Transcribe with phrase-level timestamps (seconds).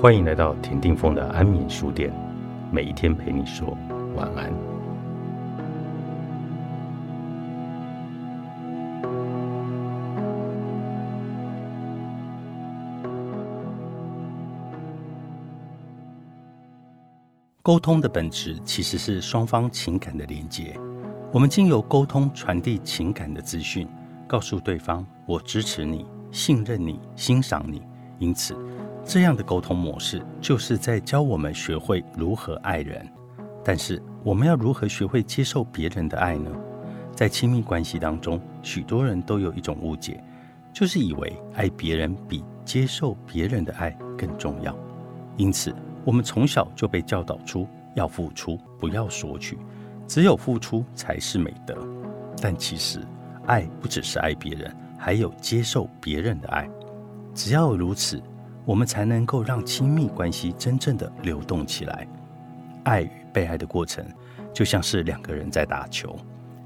[0.00, 2.10] 欢迎来到田定峰的安眠书店，
[2.72, 3.76] 每一天陪你说
[4.16, 4.50] 晚安。
[17.60, 20.74] 沟通的本质其实是双方情感的连接。
[21.30, 23.86] 我们经由沟通传递情感的资讯，
[24.26, 27.82] 告诉对方我支持你、信任你、欣赏你。
[28.20, 28.54] 因此，
[29.04, 33.04] 这样的沟通模式就是在教我们学会如何爱人。
[33.64, 36.50] 但是，我们要如何学会接受别人的爱呢？
[37.14, 40.22] 在亲密关系当中，许多人都有一种误解，
[40.72, 44.74] 就是以为爱别人比接受别人的爱更重要。
[45.36, 45.74] 因此，
[46.04, 49.58] 我们从小就被教导出要付出，不要索取，
[50.06, 51.74] 只有付出才是美德。
[52.40, 53.00] 但其实，
[53.46, 56.68] 爱不只是爱别人，还有接受别人的爱。
[57.34, 58.22] 只要如此，
[58.64, 62.06] 我们才能够让亲密关系真正的流动起来。
[62.84, 64.04] 爱与被爱的过程，
[64.52, 66.16] 就像是两个人在打球，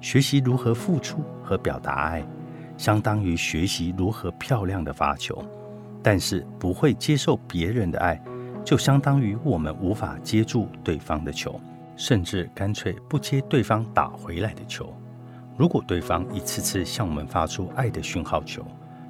[0.00, 2.26] 学习如何付出和表达爱，
[2.76, 5.44] 相当于学习如何漂亮的发球。
[6.02, 8.20] 但是，不会接受别人的爱。
[8.64, 11.60] 就相当于我们无法接住对方的球，
[11.96, 14.92] 甚至干脆不接对方打回来的球。
[15.56, 18.66] 如果对方一次次向我们发出爱的讯号球，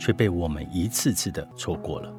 [0.00, 2.10] 却被我们一次次的错过了，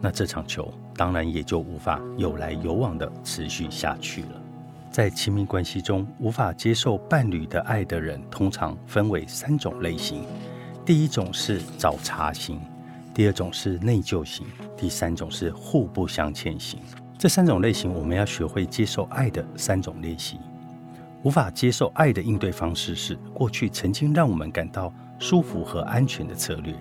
[0.00, 4.42] 那这场球当然也就无法有来有往的持续下去了。
[4.90, 10.24] 在亲密关系中，无法接受伴侣的爱的人，通常分为三种类型。
[10.86, 12.58] 第一种是找茬型。
[13.12, 16.80] 第二种是内疚型，第三种是互不相欠型。
[17.18, 20.38] 这三种类型，我们要学会接受爱的三种练习。
[21.22, 26.74] 无法接受爱的应对方式是过去曾经让我们感到舒服和安全的策略。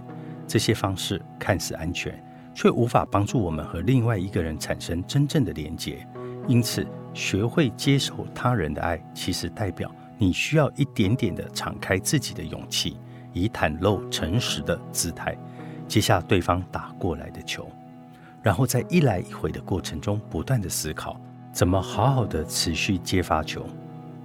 [0.47, 6.05] 这些方式看似安全，却无法帮助我们和另外一个人产生真正的连结。
[6.47, 12.97] 因此，学会接受他人的爱，其实代表你需要一点点的敞开自己的勇气，
[13.33, 15.35] 以袒露诚实的姿态。
[15.87, 17.67] 接下对方打过来的球，
[18.41, 21.19] 然后在一来一回的过程中不断的思考
[21.51, 23.65] 怎么好好的持续接发球。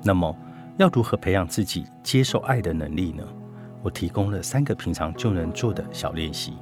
[0.02, 0.34] 那么
[0.78, 3.22] 要如何培养自己接受爱的能力呢？
[3.82, 6.54] 我提供了三个平常就能做的小练习。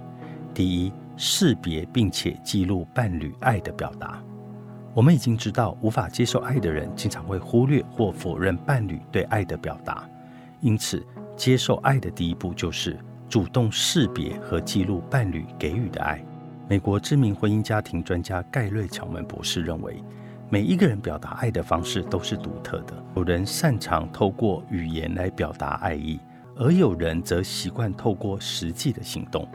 [0.55, 4.23] 第一，识别并且记录伴侣爱的表达。
[4.95, 10.09] 我们已经知道，无法接受爱的人经常会忽略或否认伴侣对爱的表达，
[10.61, 11.05] 因此
[11.37, 12.99] 接受爱的第一步就是。
[13.31, 16.25] 主动识别和记录伴侣给予的爱。
[16.67, 20.03] 美国知名婚姻家庭专家盖瑞·乔门博士认为，
[20.49, 22.95] 每一个人表达爱的方式都是独特的。
[23.17, 26.19] 有人擅长透过语言来表达爱意，
[26.61, 29.47] 而有人则习惯透过实际的行动。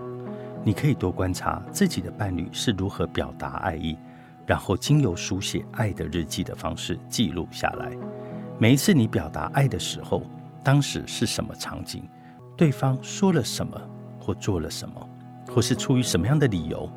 [0.64, 3.98] 你可以多观察自己的伴侣是如何表达爱意，
[4.46, 7.92] 然后经由书写爱的日记的方式记录下来。
[8.58, 10.24] 每一次你表达爱的时候，
[10.64, 12.08] 当时是什么场景？
[12.56, 13.78] 对方说了什么，
[14.18, 15.10] 或做了什么，
[15.54, 16.90] 或是出于什么样的理由，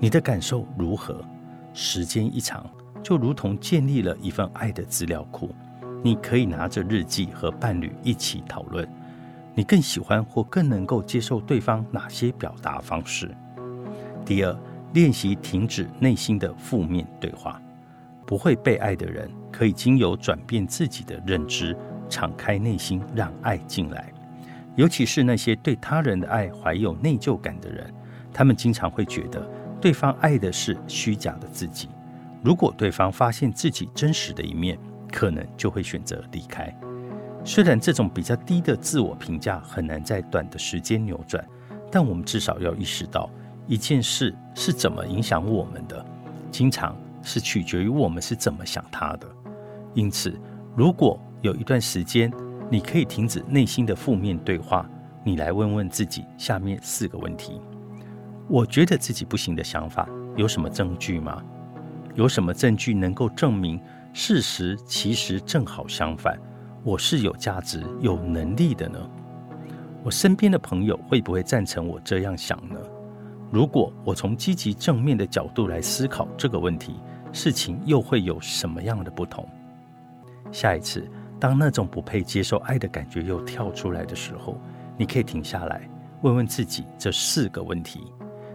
[0.00, 1.24] 你的感受如何？
[1.72, 2.68] 时间一长，
[3.00, 5.54] 就如同建立了一份爱的资料库。
[6.02, 8.88] 你可以拿着日记和伴侣一起讨论，
[9.54, 13.30] 你更喜欢或更能够接受对方哪些表达方式。
[14.24, 14.56] 第二，
[14.94, 17.60] 练习停止内心的负面对话。
[18.24, 21.76] 不会被爱的人，可以经由转变自己的认知，
[22.08, 24.10] 敞开内心，让爱进来。
[24.74, 27.92] 尤其是那些对他人的爱怀有内疚感的人，
[28.32, 29.46] 他们经常会觉得
[29.80, 31.88] 对方爱的是虚假的自己。
[32.42, 34.78] 如果对方发现自己真实的一面，
[35.12, 36.74] 可能就会选择离开。
[37.44, 41.44] 虽然这种比较低的自我评价很难在短的时间扭转，
[41.90, 43.28] 但我们至少要意识到
[43.66, 46.04] 一件事是怎么影响我们的，
[46.50, 49.26] 经常是取决于我们是怎么想他的。
[49.92, 50.38] 因此，
[50.76, 52.32] 如果有一段时间，
[52.70, 54.88] 你可以停止内心的负面对话，
[55.24, 57.60] 你来问问自己下面四个问题：
[58.48, 61.42] 我觉得自己不行的想法有什么证据吗？
[62.14, 63.80] 有什么证据能够证明
[64.12, 66.38] 事实其实正好相反？
[66.84, 68.98] 我是有价值、有能力的呢？
[70.02, 72.80] 我身边的朋友会不会赞成我这样想呢？
[73.52, 76.96] 如果我从积极正面的角度来思考这个问题，
[77.32, 79.48] 事情又会有什么样的不同？
[80.50, 81.08] 下一次。
[81.38, 84.56] 当那种不配接受爱的感觉又跳出来的时候，
[84.96, 85.90] 你可以停下来，
[86.20, 88.00] 问问自己这四个问题，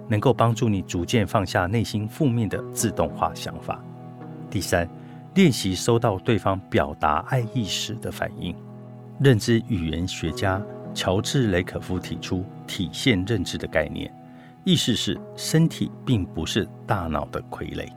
[0.07, 3.83] 能够帮助你逐渐放下内心负面的自动化想法。
[4.49, 4.87] 第三，
[5.37, 8.55] 练习收到对方表达爱意时的反应。
[9.19, 10.59] 认知语言学家
[10.95, 14.11] 乔治·雷可夫提出体现认知的概念，
[14.63, 17.87] 意思是身体并不是大脑的傀儡，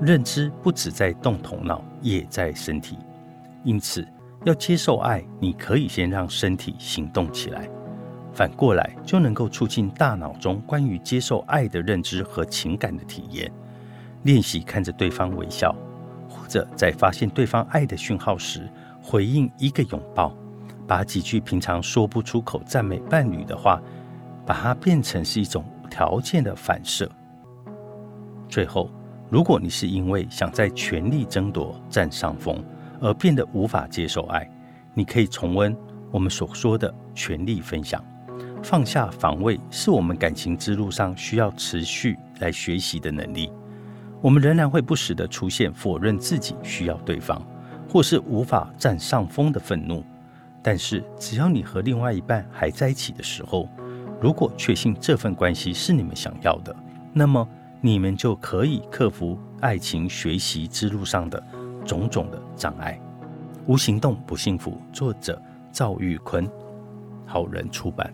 [0.00, 2.96] 认知不只在动头脑，也在身体。
[3.64, 4.08] 因此，
[4.46, 7.68] 要接受爱，你可以先让身体行动起来，
[8.32, 13.52] 反过来就能够促进大脑中关于接受爱的认知和情感的体验。
[14.22, 15.76] 练习看着对方微笑，
[16.48, 18.68] 者在发现对方爱的讯号时，
[19.00, 20.34] 回应一个拥抱，
[20.86, 23.80] 把几句平常说不出口赞美伴侣的话，
[24.44, 27.08] 把它变成是一种条件的反射。
[28.48, 28.90] 最后，
[29.30, 32.64] 如果你是因为想在权力争夺占上风
[32.98, 34.50] 而变得无法接受爱，
[34.94, 35.76] 你可以重温
[36.10, 38.02] 我们所说的权力分享。
[38.62, 43.52] 放下防卫是我们感情之路上需要持续来学习的能力。
[44.20, 47.40] 我们仍然会不时的出现否认自己需要对方，
[47.88, 50.04] 或是无法占上风的愤怒。
[50.62, 53.68] 但是，只要你和另外一半还在一起的时候，
[54.20, 56.74] 如果确信这份关系是你们想要的，
[57.12, 57.48] 那么。
[57.80, 61.40] 你们就可以克服爱情学习之路上的
[61.84, 63.00] 种种的障碍。
[63.66, 64.76] 无行动不幸福。
[64.92, 66.50] 作者赵玉坤，
[67.24, 68.12] 好人出版。